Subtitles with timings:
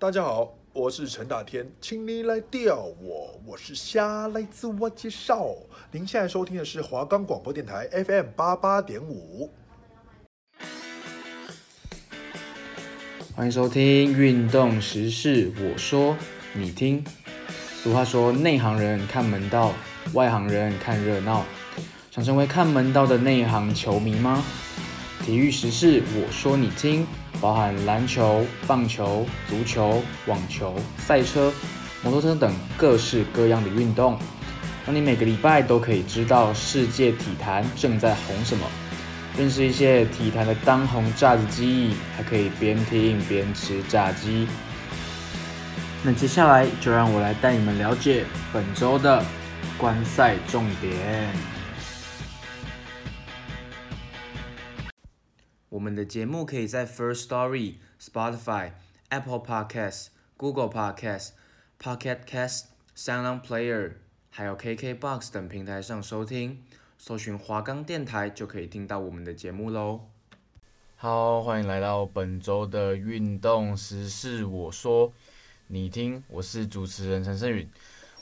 [0.00, 5.52] 大家好，我是陈大天，请你来钓我，我是虾，来自我介绍。
[5.90, 9.50] 您现在收听的是华冈广播电台 FM 八八点五。
[13.34, 16.16] 欢迎收听运动时事，我说
[16.52, 17.04] 你听。
[17.82, 19.74] 俗话说，内行人看门道，
[20.12, 21.44] 外行人看热闹。
[22.12, 24.44] 想成为看门道的内行球迷吗？
[25.24, 27.04] 体育时事，我说你听。
[27.40, 31.52] 包含篮球、棒球、足球、网球、赛车、
[32.02, 34.18] 摩托车等各式各样的运动，
[34.86, 38.66] 让你每个礼拜都可以知道世界体坛正在红什么，
[39.36, 44.46] 认识一些体坛的当红炸子鸡，还可以边听边吃炸鸡。
[46.02, 49.24] 那接下来就让我来带你们了解本周的
[49.76, 51.28] 观赛重点。
[55.78, 58.72] 我们的节目可以在 First Story、Spotify、
[59.10, 61.28] Apple Podcasts、Google Podcasts、
[61.80, 62.64] Pocket Casts、
[62.96, 63.92] Sound Player，
[64.28, 66.64] 还有 KK Box 等平台上收听。
[66.98, 70.00] 搜寻华冈电台就可以听到我们的节目喽。
[70.96, 74.44] 好，欢迎来到本周的运动时事。
[74.44, 75.12] 我说，
[75.68, 77.70] 你听，我是主持人陈胜允。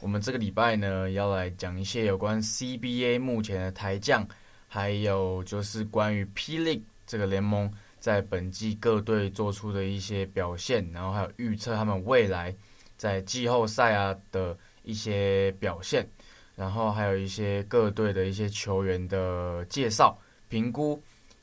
[0.03, 4.29] 我们这个礼拜呢，要来讲一些有关 CBA 目前的台将，
[4.69, 12.55] 还有就是关于 Pelig 这个联盟在本季各队做出的一些表现，然后还有预测他们未来
[12.97, 16.09] 在季后赛啊的一些表现，
[16.55, 20.19] 然后还有一些各队的一些球员的介绍、
[20.49, 21.03] 评估，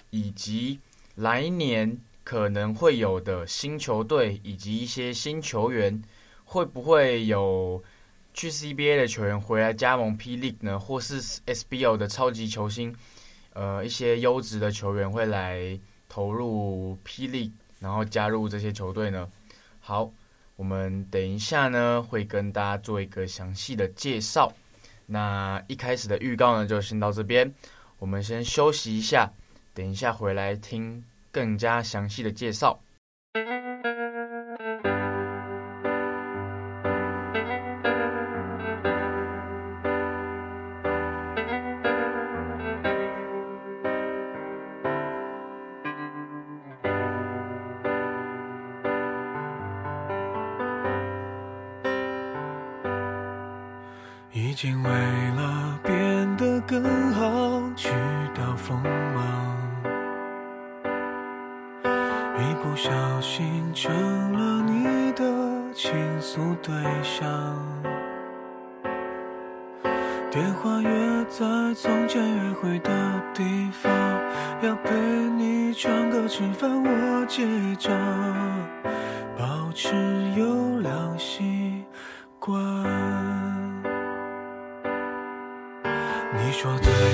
[0.10, 0.80] 以及
[1.16, 6.02] 来年可能会有的新球队以及一些新球员，
[6.46, 7.84] 会不会有
[8.34, 10.80] 去 CBA 的球员回来加盟 P League 呢？
[10.80, 12.96] 或是 SBL 的超级球星？
[13.54, 19.30] 呃，一些优质的球员会来投入霹雳，然后加入这些球队呢。
[19.80, 20.12] 好，
[20.56, 24.52] 我们等一下呢会跟大家做一个详细的介绍。
[25.06, 27.54] 那一开始的预告呢就先到这边，
[28.00, 29.32] 我们先休息一下，
[29.74, 32.80] 等一下回来听更加详细的介绍。
[54.54, 57.90] 已经为了变得更好，去
[58.36, 59.58] 掉锋芒，
[62.38, 63.92] 一不小心成
[64.32, 65.24] 了你的
[65.74, 65.92] 倾
[66.22, 66.72] 诉对
[67.02, 67.26] 象。
[70.30, 72.92] 电话约在从前约会的
[73.34, 73.92] 地方，
[74.62, 74.94] 要陪
[75.36, 77.44] 你唱歌吃饭，我结
[77.80, 77.92] 账，
[79.36, 79.96] 保持
[80.38, 81.84] 优良习
[82.38, 82.93] 惯。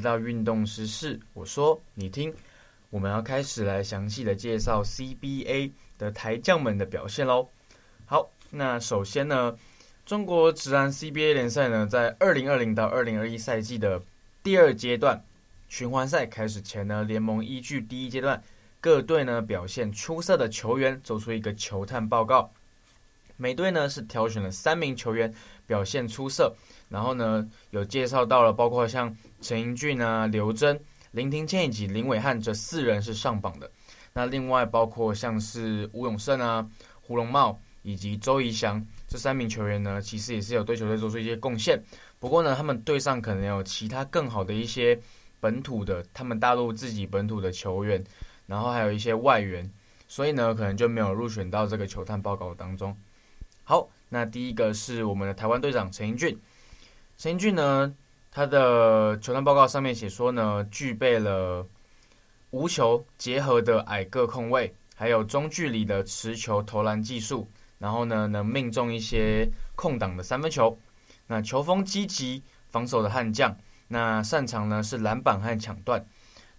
[0.00, 2.34] 到运动时事，我说你听，
[2.90, 7.48] 我们要开始来详细的介绍 CBA 的台将们的表现喽。
[8.04, 9.56] 好，那首先呢，
[10.04, 14.02] 中国职篮 CBA 联赛呢，在二零二零到二零二一赛季的
[14.42, 15.24] 第二阶段
[15.68, 18.42] 循环赛开始前呢，联盟依据第一阶段
[18.80, 22.52] 各队呢表现出色的球员做出一个球探报告，
[23.36, 25.32] 每队呢是挑选了三名球员
[25.66, 26.54] 表现出色。
[26.88, 30.78] 然后呢，有介绍到了，包括像陈英俊啊、刘铮、
[31.10, 33.70] 林庭谦以及林伟汉这四人是上榜的。
[34.12, 36.66] 那另外包括像是吴永胜啊、
[37.00, 41.82] 胡龙茂以及周怡翔这三名球员呢，其实也是有对球队做出一些贡献。
[42.18, 44.98] 不过呢，他们队上可能有其他更好的一些
[45.40, 48.02] 本土的，他们大陆自己本土的球员，
[48.46, 49.68] 然后还有一些外援，
[50.08, 52.96] 所以呢，可能就没有入选到这个球探报告当中。
[53.68, 56.38] 好，那第一个是我们的台湾队长陈英俊，
[57.18, 57.92] 陈英俊呢，
[58.30, 61.66] 他的球探报告上面写说呢，具备了
[62.50, 70.78] 无球结合的矮个控卫，还有中距离的持球投篮技术，然后呢，能命中一些空档的三分球，
[71.26, 73.56] 那球风积极，防守的悍将。
[73.88, 76.06] 那擅长呢是篮板和抢断，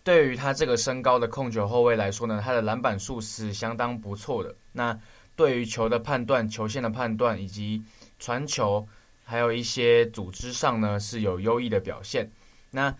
[0.04, 4.54] 对于他这个身高的控球后卫来说呢，他的篮板数是相当不错的。
[4.74, 5.00] 那
[5.38, 7.82] 对于球的判断、球线的判断以及
[8.20, 8.86] 传球，
[9.24, 12.30] 还有一些组织上呢是有优异的表现。
[12.72, 12.94] 那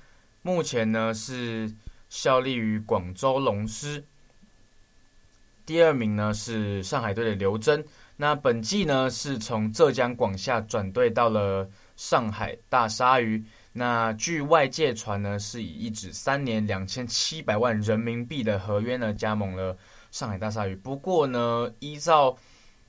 [0.44, 1.70] 目前呢是
[2.10, 4.04] 效力于广州龙狮，
[5.66, 7.84] 第二名呢是上海队的刘铮。
[8.16, 13.44] 那本季呢是从浙江广厦转队到了上海大鲨鱼。
[13.74, 19.78] 那据外界传呢，是以一纸三年两千七百万人民币的合约呢加盟了
[20.18, 20.76] 上海大鲨鱼。
[20.76, 22.36] 不过呢，依照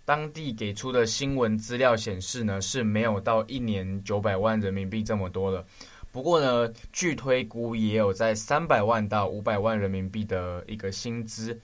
[0.07, 5.63] 当地给出的新闻资料显示呢，是没有到一年九百万人民币这么多了。
[6.11, 11.61] 不过呢，据推估也有在三百万到五百万人民币的一个薪资。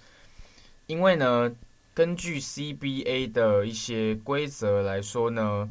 [0.86, 1.50] 因为呢，
[1.94, 5.70] 根据 CBA 的一些规则来说呢，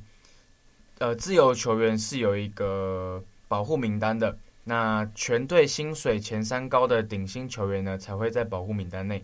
[0.98, 3.24] 呃，自由球员是有一个。
[3.50, 9.24] 保护名单的，那全队薪水前三高的顶薪球员呢，才会在保护名单内。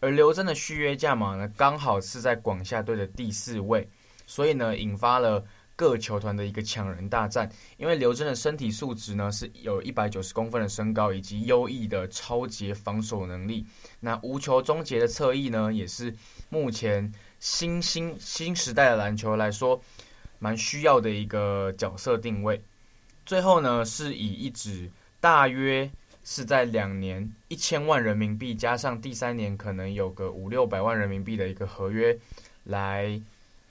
[0.00, 3.88] 而刘铮的续约价码呢，刚好是在广厦队的第四位，
[4.26, 7.50] 所以呢，引发了各球团的一个抢人大战。
[7.78, 13.66] 因为刘铮的身体素质呢，是有一百九十公分的身高，以及优异的超级防守能力。
[13.98, 16.14] 那无球终结的侧翼呢，也是
[16.48, 19.80] 目前新兴新时代的篮球来说，
[20.38, 22.62] 蛮需要的一个角色定位。
[23.26, 25.90] 最后呢，是以一纸大约
[26.30, 32.14] 是在两年一千万人民币，加上第三年可能有个五六百万人民币的一个合约
[32.64, 33.18] 来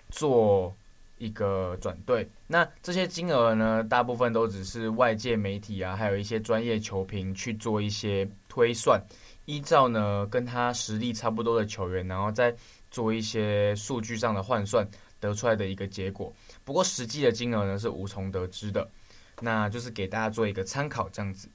[0.09, 0.75] 做
[1.19, 2.27] 一个转队。
[2.48, 9.00] 那这些金额呢，大部分都只是外界媒体啊，还有一些专业球评去做一些推算，
[9.45, 12.51] 依照呢跟他实力差不多的球员，然后再
[12.89, 14.83] 做一些数据上的换算
[15.19, 16.33] 得出来的一个结果。
[16.65, 18.89] 不过实际的金额呢，是无从得知的。
[19.39, 21.48] 那就是给大家做一个参考，这样子。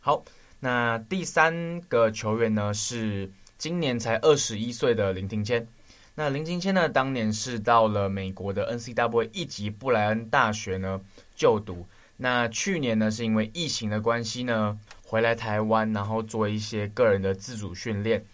[0.00, 0.24] 好，
[0.60, 5.66] 那第三个球员呢，是今年才二十一岁的林庭谦。
[6.14, 11.00] 那林庭谦呢，当年是到了美国的 NCAA 一级布莱恩大学呢
[11.36, 11.86] 就读。
[12.16, 18.24] 那去年呢，是因为疫情的关系呢，回来台湾，然后做一些个人的自主训练，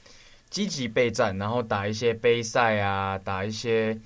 [0.48, 3.98] 积极备战，然后打一些杯赛啊，打一些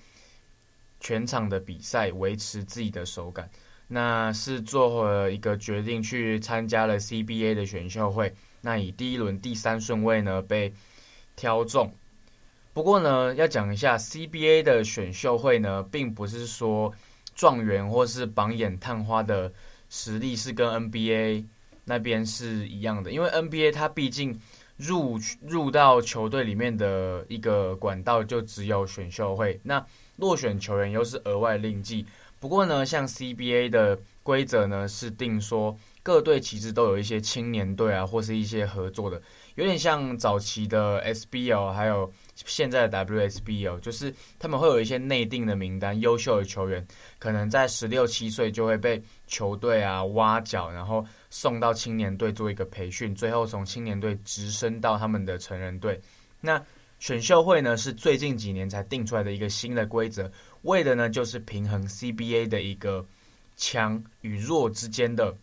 [0.99, 3.49] 全场的比赛，维持自己的手感。
[3.89, 8.35] 那是做了一个决定，去参加了 CBA 的选秀会。
[8.61, 10.73] 那以第一轮第三顺位呢被
[11.35, 11.93] 挑中。
[12.75, 16.93] 不过呢，要讲一下 CBA 的选秀会呢，并不是说
[17.35, 19.53] 状元或是榜眼探花的
[19.89, 21.45] 实力是跟 NBA
[21.85, 24.39] 那边是一样的，因为 NBA 它毕竟
[24.77, 29.85] 入入到球队里面的一个管道就只有选秀会，那
[30.17, 32.05] 落选球员又是额外另计。
[32.41, 39.21] 不过呢，像 CBA 的规则呢，是定说各队其实都有一些青年队啊，或是一些合作的，
[39.57, 46.87] 有点像早期的 SBL，还有现在的 WSBL，就是他们会有一些内定的名单，优秀的球员
[47.19, 56.01] 可能在十六七岁就会被球队啊挖角，然后送到青年队做一个培训，最后从青年队直升到他们的成人队。
[56.41, 56.63] 那
[57.01, 60.31] 选秀会呢，是最近几年才定出来的一个新的规则。
[60.63, 63.05] 为的呢，就是平衡 CBA 的一个
[63.57, 65.35] 强与弱之间的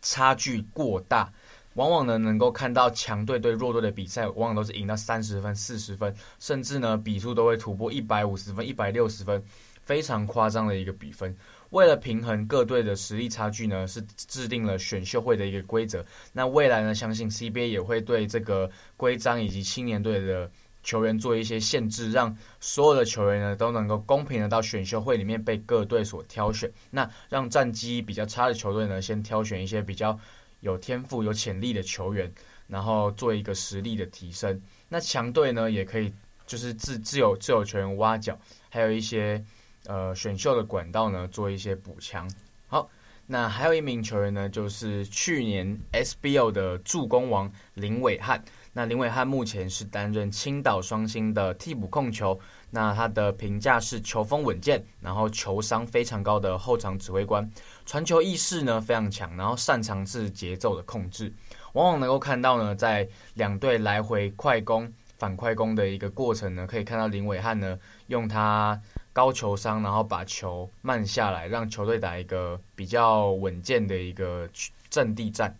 [0.00, 1.32] 差距过大，
[1.74, 9.42] 往往呢能够看到强队对弱队的比赛，往往都是赢到三十分、四十分，甚至呢比数都会突破一百五十分、一百六十分，
[9.84, 11.36] 非常夸张的一个比分。
[11.70, 16.04] 为了平衡各队的实力差距呢，是制定了选秀会的一个规则。
[16.32, 20.50] 那未来呢，相信 CBA 也会对这个规章以及青年队的。
[20.82, 26.70] 球员做一些限制，让所有的球员呢都能够公平的到选秀会里面被各队所挑选。
[26.90, 30.18] 那让战绩比较差的球队呢，先挑选一些比较
[30.60, 32.32] 有天赋、有潜力的球员，
[32.66, 34.60] 然后做一个实力的提升。
[34.88, 36.12] 那强队呢，也可以
[36.46, 39.42] 就是自自由自由球员挖角，还有一些
[39.86, 42.28] 呃选秀的管道呢，做一些补强。
[42.66, 42.90] 好，
[43.26, 48.42] 那还有一名球员呢，就是去年 SBO 的助攻王林伟汉。
[48.74, 52.38] 那林伟汉目前是担任青岛双星的替补控球，
[52.70, 57.48] 那他的评价是球风稳健，然后球商非常高的后场指挥官，
[57.84, 61.30] 传球意识呢非常强，然后擅长是节奏的控制，
[61.74, 68.80] 往往能够看到呢在两队来回快攻、反快攻的一个过程呢，可以看到林伟汉呢用他
[69.12, 74.48] 高球商，然后把球慢下来，让球队打一个比较稳健的一个
[74.88, 75.54] 阵地战。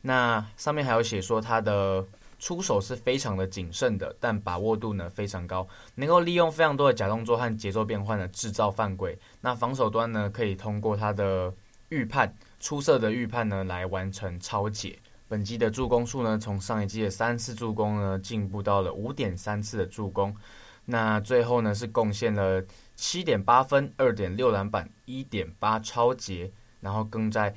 [0.00, 2.04] 那上面还有写说他的
[2.44, 9.18] 出手是非常的谨慎的，但把握度呢非常高，能够利用非常多的假动作和节奏变换的制造犯规。
[9.40, 11.50] 那防守端呢可以通过他的
[11.88, 14.98] 预判，出色的预判呢来完成抄截。
[15.26, 20.36] 本季的助攻数呢从上一季的三次助攻呢进步到了五点三次的助攻。
[20.84, 22.62] 那最后呢是贡献了
[22.94, 27.54] 七点八分、二点六篮板、一点八抄截，然后更在。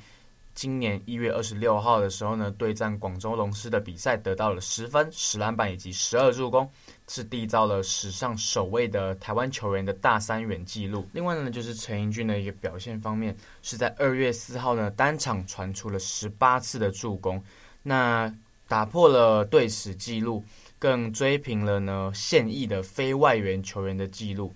[0.58, 6.68] 今年一月二十六号的时候呢，对战广州龙狮的比赛得到了十分、十篮板以及十二助攻，
[7.08, 11.08] 是缔造了史上首位的台湾球员的大三元纪录。
[11.14, 17.40] 另外呢，就是陈盈骏的一个表现方面，是在二月四号呢单场传出了十八次的助攻，
[17.84, 18.34] 那
[18.68, 20.44] 打破了队史纪录，
[20.80, 24.52] 更追平了呢现役的非外援球员的纪录。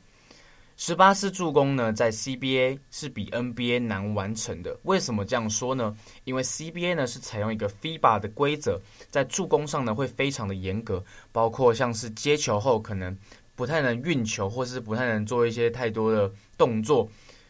[0.83, 4.75] 十八次助攻呢，在 CBA 是比 NBA 难完成的。
[4.81, 5.95] 为什么这样说呢？
[6.23, 13.15] 因为 CBA 呢是采用一个 FIBA 的规则，在助攻上呢会非常的严格，包括像是接球后可能
[13.55, 17.07] 不太能运球，或是不太能做一些太多的动作，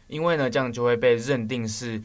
[0.08, 1.98] 因为呢这样就会被认定是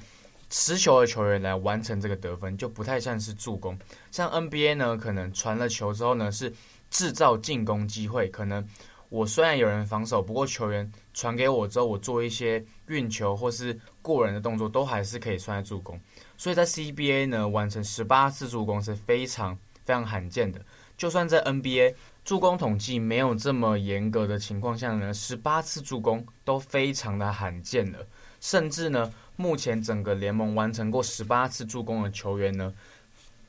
[0.50, 3.78] 持球的球员来完成这个得分，就不太像是助攻。
[4.12, 6.54] 像 NBA 呢，可能传了球之后呢是
[6.90, 8.66] 制造进攻机会，可能。
[9.10, 16.00] 我虽然有人防守，不过球员传给我之后，我做一些运球或是过人的动作，都还是可以算助攻。
[16.38, 20.62] 所以在 CBA 呢，完成十八次助攻是非常非常罕见的。
[20.98, 21.94] 就算在 NBA
[22.26, 28.06] 助攻统计没有这么严格的情况下呢，十八次助攻都非常的罕见了。
[28.42, 32.74] 甚至呢，目前整个联盟完成过十八次助攻的球员呢，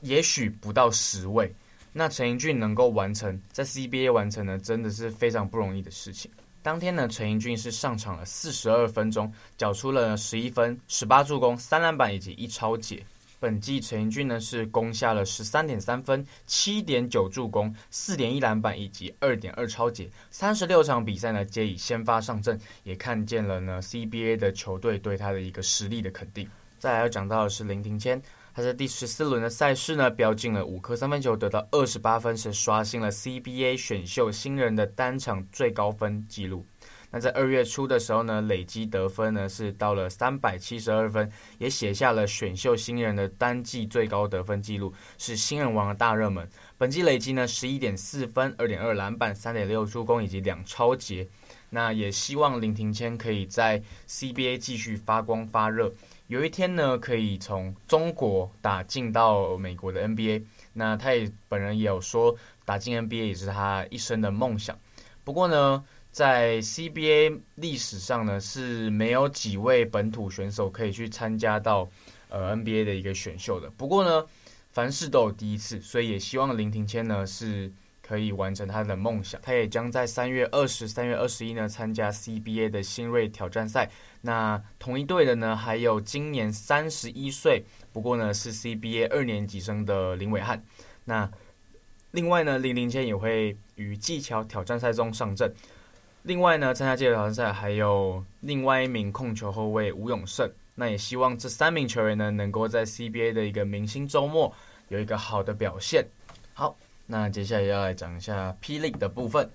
[0.01, 1.53] 也许不到十位。
[1.91, 6.29] 那陈盈骏能够完成在 CBA 完成呢，真的是非常不容易的事情。
[6.61, 13.03] 当天呢，陈盈骏是上场了四十二分钟，缴出了十一分、十八助攻、三篮板以及一抄截。
[13.39, 20.09] 本季陈盈骏呢是攻下了十三点三分、七点九助攻、四点一篮板以及二点二抄截。
[20.29, 26.45] 三十六场比赛呢皆以先发上阵，也看见了呢 CBA 的球队对他的一个实力的肯定。
[26.77, 28.21] 再来要讲到的是林庭谦。
[28.59, 36.65] 他在第十四轮的赛事呢，飙进了五颗三分球，得到二十八分，是刷新了 CBA 选秀新人的单场最高分纪录。
[37.09, 46.45] 那在二月初的时候呢，累积得分呢是到了三百七十二分，也写下了选秀新人的单季最高得分纪录，是新人王的大热门。
[46.77, 51.25] 本季累积呢十一点四分、二点二篮板、三点六助攻以及两抄截。
[51.69, 55.93] 那也希望林庭谦可以在 CBA 继续发光发热。
[56.29, 60.43] 有一天呢，可以从中国打进到美国的 NBA。
[60.73, 64.77] 那他也本人也有说，打进 NBA 也是他一生的梦想。
[65.23, 71.89] 不过呢，在 CBA 历史上呢，是没有几位本土选手可以去参加到
[72.29, 73.67] 呃 NBA 的一个选秀的。
[73.71, 74.23] 不过呢，
[74.71, 77.71] 凡事都有第一次，所以也希望林庭谦呢是。
[78.09, 83.87] 可以完成他的梦想，他也将在三月二十、三月二十一呢参加 CBA 的新锐挑战赛。
[84.21, 87.63] 那同一队的呢，还有今年三十一岁，
[87.93, 90.63] 不过呢是 CBA 二年级生的林伟汉。
[91.05, 91.29] 那
[92.09, 95.53] 另外呢，林庭谦也会于技巧挑战赛中上阵。
[96.23, 100.51] 另外呢，参加技巧挑战赛还有另外一名控球后卫吴永胜。
[100.73, 104.51] 那也希望这三名球员呢，能够在 CBA 的一个明星周末
[104.87, 106.07] 有一个好的表现。
[106.55, 106.75] 好。
[107.11, 109.49] 那接下来要来讲一下 P League 的部分。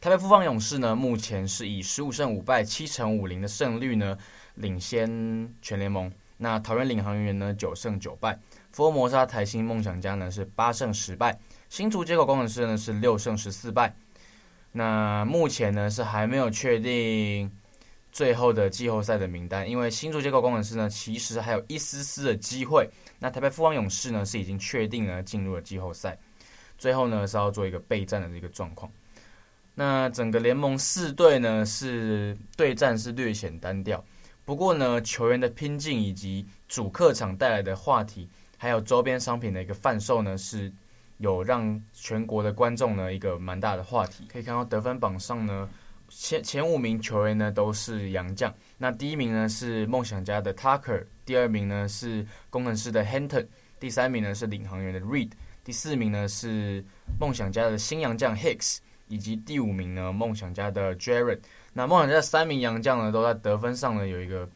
[0.00, 4.16] 台北富邦勇士呢，目前是以十五胜五败、七成五零的胜率呢，
[4.54, 6.10] 领先全联盟。
[6.36, 8.38] 那桃园领航员呢，九胜九败。
[8.70, 11.36] 福尔摩沙台新梦想家呢是八胜十败。
[11.68, 13.92] 新竹街口工程师呢是六胜十四败。
[14.70, 17.50] 那目前呢是还没有确定
[18.12, 22.88] 最后的季后赛的名单，因为新竹街口工程师呢其实还有一丝丝的机会。
[23.18, 26.16] 那台北富邦勇士呢是已经确定了进入了季后赛。
[26.82, 28.90] 最后呢是要做一个备战的这个状况。
[29.76, 34.04] 那整个联盟四队呢是对战是略显单调，
[34.44, 40.72] 不过呢球员的拼劲以及主客场带来的话题，还有周边商品的一个贩售呢，是
[41.18, 44.26] 有让全国的观众呢一个蛮大的话题。
[44.28, 45.70] 可以看到得分榜上呢
[46.08, 53.46] 前前五名球员呢都是洋将，那第一名呢是梦想家的 Tucker，第二名呢是工程师的 Hinton，
[53.78, 55.30] 第三名呢是领航员的 Reed。
[55.64, 56.84] 第四名呢是
[57.20, 58.78] 梦想家的新洋将 Hicks，
[59.08, 61.40] 以及第五名呢梦想家的 Jared。
[61.72, 64.48] 那梦想家的三名洋将呢都在得分上呢有一个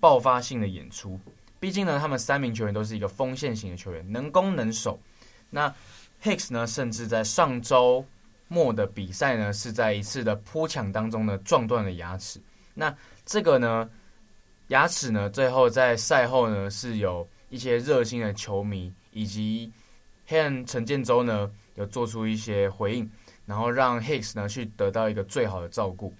[0.00, 1.18] 爆发性的演出。
[1.58, 5.00] 毕竟呢，他们三名球员都是一个锋线型的球员，能攻能守。
[5.48, 5.74] 那
[6.22, 8.04] Hicks 呢，甚至在上周
[8.48, 12.38] 末的比赛呢，是在一次的扑抢当中呢撞断了牙齿。
[12.74, 13.88] 那这个呢，
[14.68, 19.72] 牙齿呢，最后在赛后呢，是有一些热心的球迷以及
[20.26, 23.10] 黑人陈建州呢，有做出一些回应，
[23.46, 26.12] 然后让 Hicks 呢去得到一个最好的照顾。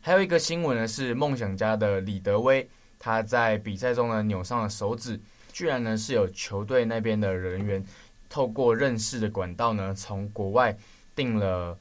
[0.00, 2.68] 还有一个新闻呢，是梦想家的李德威，
[2.98, 5.20] 他在比赛中呢扭伤了手指，
[5.52, 7.84] 居然呢是有球队那边的人员
[8.28, 10.76] 透过认识的管道呢，从国外
[11.14, 11.76] 订了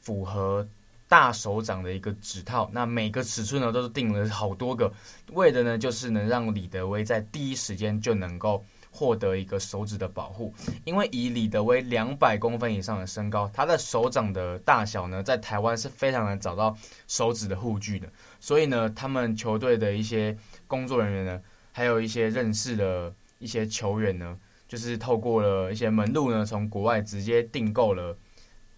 [0.00, 0.66] 符合
[1.08, 4.92] 大手掌的一个指套，那每个尺寸呢都是订了好多个，
[5.32, 8.64] 为的呢就是能让李德威在第一时间就能够
[8.96, 16.76] 获得一个手指的保护，因为以李德威两百公分以上的身高，他的手掌的大小呢，在台湾是非常难找到
[17.08, 18.06] 手指的护具的，
[18.38, 20.36] 所以呢，他们球队的一些
[20.68, 28.16] 工作人员呢，还有一些认识的一些球员呢，就是透过了一些门路呢，从国外直接订购了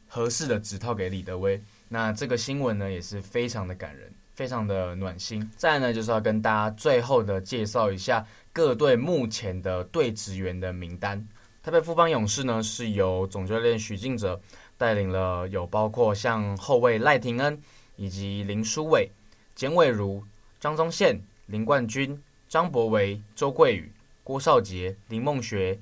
[0.09, 1.61] 合适的指套给李德威。
[1.91, 5.51] 那这个新闻呢，也是非常的感人，非常的暖心。
[5.57, 11.27] 再来呢，就是要跟大家最后的介绍一下各队目前的队职员的名单。
[11.63, 14.41] 台北富邦勇士呢，是由总教练许晋哲
[14.79, 17.61] 带领了，有包括像后卫赖廷恩，
[17.97, 19.11] 以及林书伟、
[19.57, 20.23] 简伟儒、
[20.61, 23.91] 张宗宪、林冠军、张博维、周桂宇、
[24.23, 25.77] 郭少杰、林梦学、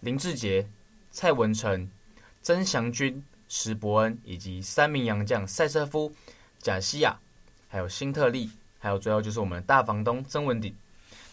[0.00, 0.68] 林志杰、
[1.10, 1.88] 蔡文成、
[2.42, 3.22] 曾祥军。
[3.52, 6.12] 石伯恩以及三名洋将塞瑟夫、
[6.60, 7.18] 贾西亚，
[7.70, 10.74] 还有辛特利，还有最后就是我们的大房东曾文鼎。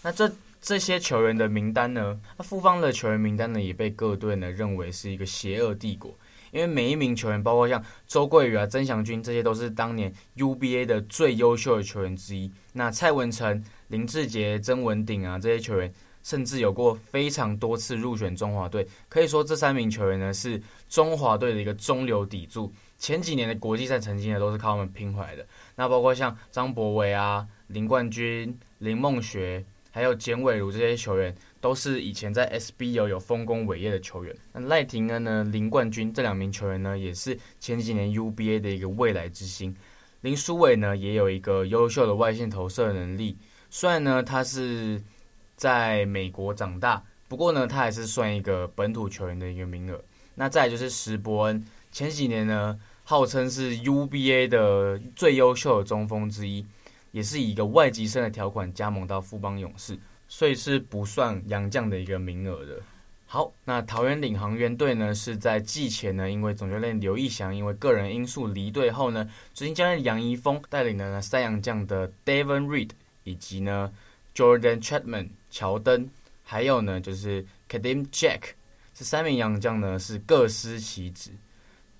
[0.01, 2.17] 那这这些球员的名单呢？
[2.38, 6.15] 那富邦的球员名单呢，也被各队呢认为是一个邪恶帝国，
[6.51, 12.50] 因为每一名球员，包括像周桂宇啊、曾祥军，这些都是当年 UBA 的最优秀的球员之一。
[12.72, 15.94] 那蔡文成、林志杰、曾文鼎啊，这些球员。
[16.24, 22.70] 甚至有过非常多次入选中华队，可以说这三名球员呢是中华队的一个中流砥柱。
[22.97, 25.45] 前几年的国际赛成绩呢都是靠他们拼回来的。
[25.75, 34.36] 那包括像张博维啊、林冠军、林梦学，还有简伟儒这些球员，都是以前在 SBL 有丰功伟业的球员。
[34.53, 39.75] 那赖廷恩呢、林冠军这两名球员呢，也是前几年 UBA 的一个未来之星。
[40.21, 43.38] 林书伟呢也有一个优秀的外线投射能力，
[43.69, 45.01] 虽然呢他是。
[45.57, 49.99] 在美国长大，不过呢，他还是算一个本土球员的一个名额。
[50.36, 51.65] 那再就是石伯恩，
[51.97, 56.63] 前几年呢，号称是 UBA 的最优秀的中锋之一，
[57.10, 62.79] 也是以一个外籍生的条款加盟到富邦勇士，所以是不算洋将的一个名额的。
[63.25, 72.91] 好，那桃园领航员队呢，是在季前呢，因为总教练刘义翔因为个人因素离队后呢，执行教练杨怡峰带领了呢三洋将的 Devon Reed
[73.23, 73.91] 以及呢
[74.36, 75.29] Jordan Chapman。
[75.49, 76.07] 乔登，
[76.43, 78.41] 还有呢，就是 Kadeem Jack，
[78.93, 81.31] 这三名洋将呢是各司其职。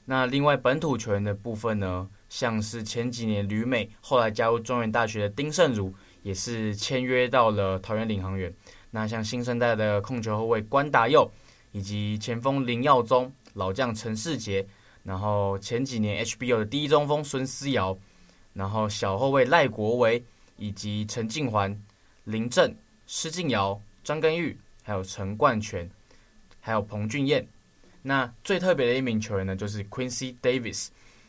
[0.10, 5.94] 那另外本土球员的部分呢，像是前几年旅美，后来加入中原大学的丁胜儒，
[6.24, 8.54] 也是签约到了桃园领航员。
[8.92, 11.30] 那像新生代的控球后卫关达佑，
[11.74, 14.66] 以及前锋林耀宗、老将陈世杰，
[15.04, 17.98] 然后前几年 HBO 的第一中锋孙思尧，
[18.54, 20.24] 然后小后卫赖国维，
[20.56, 21.78] 以及陈静环、
[22.24, 22.74] 林振。
[23.10, 25.90] 施敬尧、张根玉，还有陈冠全，
[26.62, 27.46] 还有彭俊彦。
[28.02, 30.88] 那最特别的一名球员呢，就是 Quincy Davis。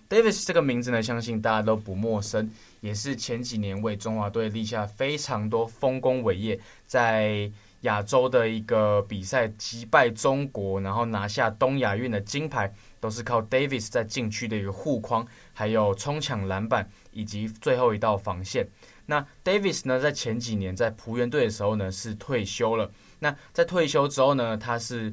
[0.09, 2.51] Davis 这个名字呢，相信大家都不陌生，
[2.81, 7.51] 也是前几年为中华队立下非常多丰功伟业，在
[7.83, 18.67] 亚洲的一个比赛击败中国，然后拿下东亚运的金牌，都是靠 Davis 在禁区的一个护框，还有冲抢篮板，以及最后一道防线。
[19.05, 22.91] 那 Davis 呢，在前几年在璞园队的时候呢，是退休了。
[23.19, 25.13] 那在退休之后呢，他是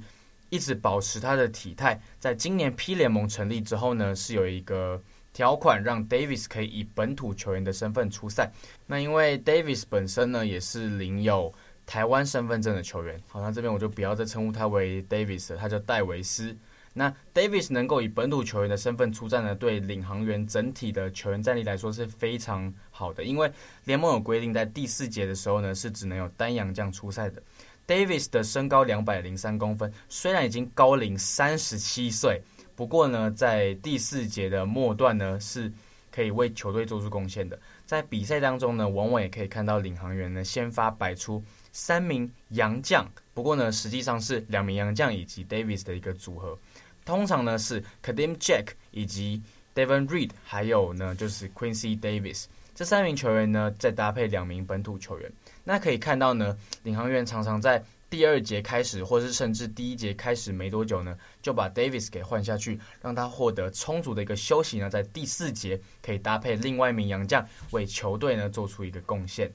[0.50, 2.00] 一直保持他的体态。
[2.20, 5.02] 在今年 P 联盟成立之后呢，是有一个
[5.34, 8.52] 条款让 Davis 可以以本土球员的身份出赛。
[8.86, 11.54] 那因为 Davis 本身呢，也是领有
[11.86, 13.22] 台湾身份证的球员。
[13.28, 16.56] 好，那这边我就不要再称呼他为 Davis 了，他叫戴维斯。
[16.98, 23.22] 那 Davis 能够以本土球员的身份出战呢，对领航员整体的球员战力来说是非常好的。
[23.26, 23.52] 因为
[23.84, 27.44] 联盟有规定，在第四节的时候呢，是只能有单洋将出赛的。
[27.88, 32.42] Davis 的身高两百零三公分，虽然已经高龄三十七岁，
[32.76, 35.72] 不过呢，在第四节的末段呢，是
[36.12, 37.60] 可以为球队做出贡献的。
[37.86, 46.58] 在比赛当中呢，往往也可以看到领航员呢先发摆出三名洋将，不过呢，实际上是两名洋将以及 Davis 的一个组合。
[47.06, 49.40] 通常呢是 Kadeem Jack 以及
[49.76, 55.32] Devon Reed，还有呢就是 Quincy Davis 这三名球员呢，再搭配两名本土球员。
[55.66, 69.52] 那可以看到呢，领航员常常在第二节开始，或是甚至第一节开始没多久呢，就把 Davis 给换下去，让他获得充足的一个休息呢，在第四节可以搭配另外一名洋将为球队呢做出一个贡献。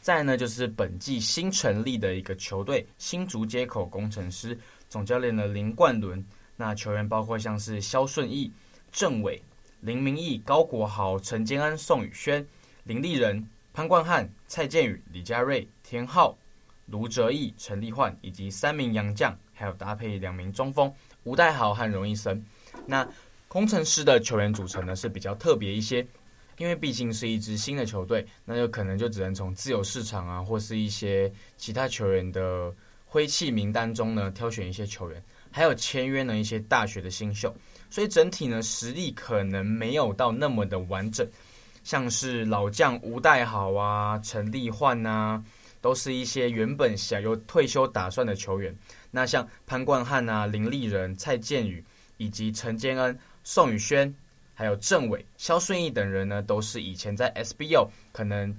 [0.00, 4.56] 再呢，就是本季新成立的一个球队新竹街口工程师
[4.90, 6.22] 总教练的林冠伦。
[6.56, 8.52] 那球员包括像是萧顺义、
[8.92, 9.42] 郑伟、
[9.80, 12.46] 林明义、高国豪、陈建安、宋宇轩、
[12.84, 16.38] 林立仁、潘冠汉、蔡健宇、李佳瑞、田浩、
[16.86, 20.90] 卢哲义、陈立焕，以及三名洋将，还有搭配两名中锋
[21.24, 22.40] 吴代豪和荣一生。
[22.86, 23.04] 那
[23.48, 26.06] 工程师的球员组成呢是比较特别一些。
[26.58, 32.72] 因为毕竟是一支新的球队，那就可能就只能从自由市场啊，或是一些其他球员的
[33.04, 37.52] 灰气名单中呢挑选一些球员，还有签约呢一些大学的新秀，
[37.90, 41.28] 所以整体呢实力可能没有到那么的完整。
[41.84, 45.40] 像是老将吴岱豪啊、陈立焕啊，
[45.80, 48.74] 都是一些原本想有退休打算的球员。
[49.12, 51.84] 那像潘冠汉啊、林立人、蔡健宇
[52.16, 54.12] 以及陈坚恩、宋宇轩。
[54.56, 58.56] 还有郑伟、萧顺义等人呢，都是以前在 SBL 可能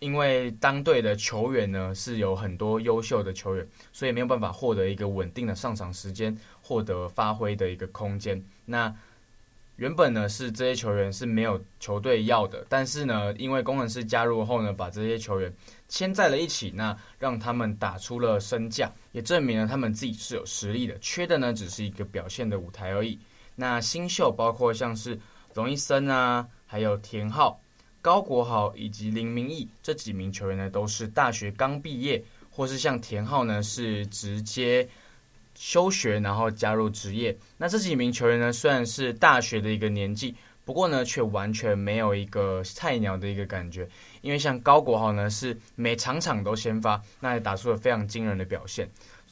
[0.00, 8.42] 因为当队的球员呢是有很多优秀的球员，所以没有办法获得一个稳定的上场时间，获得发挥的一个空间。
[8.64, 8.92] 那
[9.78, 15.54] 原本呢是这些球员是没有球队要的，但是呢因为工程师加入后呢，把这些球员
[15.88, 23.16] 牵在了一起，那让他们打出了身价，也证明了他们自己是有实力的，缺的呢只是一个表现的舞台而已。
[23.54, 25.16] 那新秀包括像是
[25.54, 27.60] 龙一森啊，还有田浩、
[28.02, 34.88] 高国豪以及林明义这几名球员呢，都是大学刚毕业，或是像田浩呢是直接
[35.58, 37.36] 休学然后加入职业。
[37.56, 43.88] 那这几名球员呢，虽然是大学的一个年纪，不过呢却完全没有一个菜鸟的一个感觉，
[44.22, 48.88] 因为像高国豪呢是每场场都先发，那也打出了非常惊人的表现，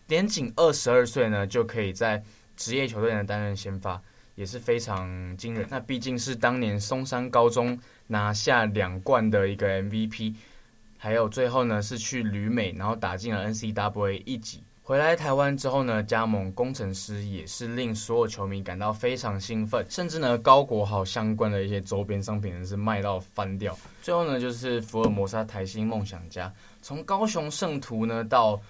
[0.09, 2.21] 年仅二十二岁呢就可以在
[2.57, 4.03] 职业球队呢担任先发。
[4.35, 5.67] 也是非常惊人。
[5.71, 10.35] 那毕竟是当年松山高中拿下两冠的一个 MVP，
[10.99, 14.62] 还有最后呢是去旅美，然后打进了 NCAA 一级。
[14.87, 23.77] 回来台湾之后呢，加盟工程师也是令所有球迷感到非常兴奋，甚至呢高国豪相关的一些周边商品呢是卖到翻掉。
[24.01, 28.62] 最后呢就是福尔摩沙台新梦想家，从高雄圣徒呢到。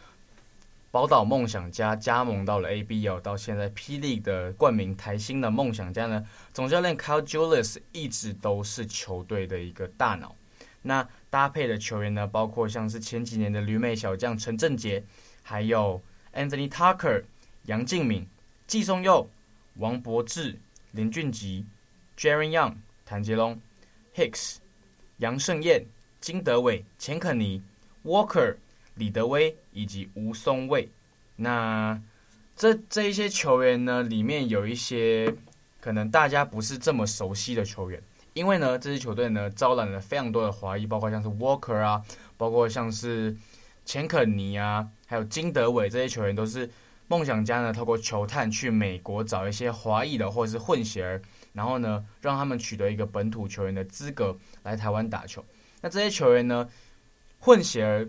[0.93, 6.25] 宝岛梦想家加盟到了 ABL，到现在霹雳的冠名台新的梦想家呢，
[6.55, 10.35] 总教练 Kyle Julius 一直都是球队的一个大脑。
[10.81, 15.05] 那搭配的球员呢，包括像是前几年的旅美小将陈振杰，
[15.49, 16.03] 还有
[16.35, 17.23] Anthony Tucker、
[17.67, 18.27] 杨敬敏、
[18.67, 19.31] 季松佑、
[19.77, 20.59] 王柏智、
[20.91, 21.65] 林俊吉、
[22.19, 23.57] Jaren Young、谭杰龙、
[24.17, 24.57] Hicks、
[25.19, 25.85] 杨胜燕、
[26.21, 27.63] 金德伟、钱肯尼、
[28.05, 28.57] Walker。
[28.97, 30.89] 李德威以及吴松蔚，
[31.37, 32.01] 那
[32.57, 35.31] 这这一些球员呢，里面有一些
[35.83, 42.03] 可能大家不是这么熟悉的球员，因为呢，这支球队呢招揽了非常多的华裔，包括像是 Walker 啊，
[42.39, 43.37] 包括像是
[43.87, 46.69] 钱肯尼啊，还有金德伟这些球员，都是
[47.09, 51.23] 梦想家呢透过球探去美国找一些华裔的或者是混血儿，
[51.55, 55.43] 然后呢让他们取得一个本土球员的资格来台湾打球。
[55.81, 56.69] 那这些球员呢，
[57.41, 58.07] 混血儿。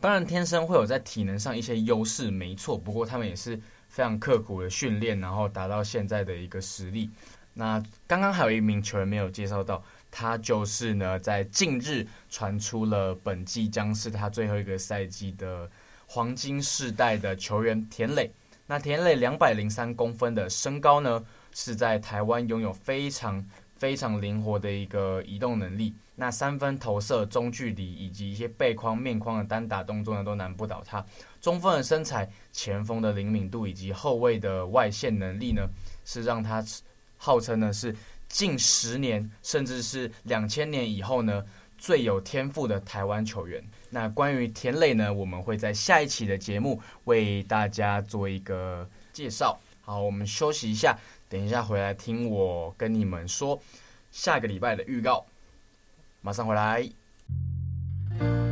[0.00, 2.76] 当然，天生会有在体能上一些优势，没错。
[2.76, 3.56] 不过他们也是
[3.88, 7.08] 非常刻苦的训练，然后达到现在的一个实力。
[7.54, 9.80] 那刚刚还有一名球员没有介绍到，
[10.12, 15.68] 他就是呢，在近日传出了本季将是他最后一个赛季的
[16.06, 18.30] 黄金世代的球员田垒。
[18.66, 23.44] 那田垒两百零三公分的身高呢，是在台湾拥有非常
[23.76, 25.94] 非常灵活的一个移动能力。
[26.14, 31.04] 那三分投射、中距离以及一些背框、面框的单打动作呢，都难不倒他。
[31.40, 35.66] 中锋的身材、前锋的灵敏度以及后卫的外线能力呢，
[36.04, 36.64] 是让他
[37.16, 37.94] 号称呢是
[38.32, 41.44] 近十年甚至是两千年以后呢
[41.76, 43.62] 最有天赋的台湾球员。
[43.90, 49.60] 那关于田磊呢，我们会在下一期的节目为大家做一个介绍。
[49.82, 53.60] 好，我们休息一下，等一下回来听我跟你们说
[54.12, 55.26] 下个礼拜的预告。
[56.22, 58.51] 马上回来。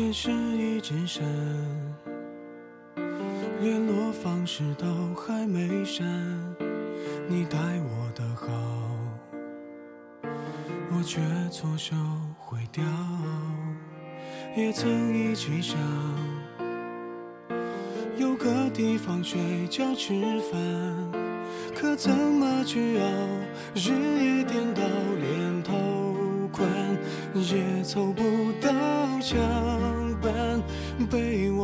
[0.00, 1.22] 电视已经删，
[3.60, 6.02] 联络方式都还没删。
[7.28, 8.48] 你待我的好，
[10.90, 11.94] 我却错手
[12.38, 12.82] 毁掉。
[14.56, 15.78] 也曾一起想，
[18.16, 20.14] 有个地方睡觉吃
[20.50, 21.12] 饭，
[21.76, 23.04] 可怎么去熬？
[23.74, 24.82] 日夜颠倒，
[25.20, 25.76] 连头
[26.50, 26.66] 款
[27.34, 28.70] 也凑不到
[29.20, 29.38] 墙，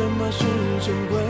[0.00, 0.44] 什么是
[0.80, 1.29] 珍贵，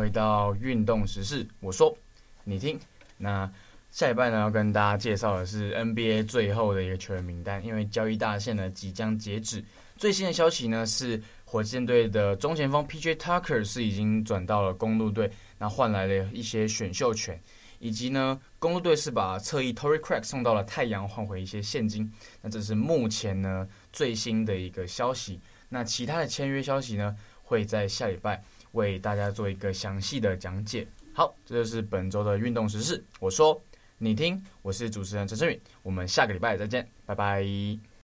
[0.00, 1.94] 回到运动时事，我说
[2.42, 2.80] 你听。
[3.18, 3.52] 那
[3.90, 9.62] 下礼拜呢，要跟大家介绍的是 NBA 最后的一个球员名单，因为交易大限呢即将截止。
[9.98, 17.38] 最新的消息呢是，火箭队的中前锋 PJ Tucker 是已经转到了公鹿队，那换来了一些选秀权，
[17.78, 22.10] 以及呢公鹿队是把侧翼 Tory Craig 送到了太阳，换回一些现金。
[22.40, 25.38] 那这是目前呢最新的一个消息。
[25.68, 28.42] 那其他的签约消息呢，会在下礼拜。
[28.72, 30.86] 为大家做一个详细的讲解。
[31.12, 33.04] 好，这就是本周的运动时事。
[33.18, 33.60] 我说，
[33.98, 37.89] 你听，我是主持人陈昇宇，我们下个礼拜再见，拜拜。